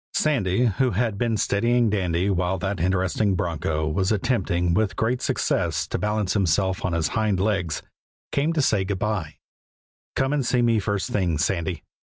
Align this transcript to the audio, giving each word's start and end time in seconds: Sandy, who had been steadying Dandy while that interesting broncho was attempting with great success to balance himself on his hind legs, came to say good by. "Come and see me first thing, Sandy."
Sandy, 0.15 0.65
who 0.65 0.89
had 0.89 1.19
been 1.19 1.37
steadying 1.37 1.91
Dandy 1.91 2.31
while 2.31 2.57
that 2.57 2.79
interesting 2.79 3.35
broncho 3.35 3.87
was 3.87 4.11
attempting 4.11 4.73
with 4.73 4.95
great 4.95 5.21
success 5.21 5.85
to 5.89 5.99
balance 5.99 6.33
himself 6.33 6.83
on 6.83 6.93
his 6.93 7.09
hind 7.09 7.39
legs, 7.39 7.83
came 8.31 8.51
to 8.53 8.63
say 8.63 8.83
good 8.83 8.97
by. 8.97 9.35
"Come 10.15 10.33
and 10.33 10.43
see 10.43 10.63
me 10.63 10.79
first 10.79 11.11
thing, 11.11 11.37
Sandy." 11.37 11.83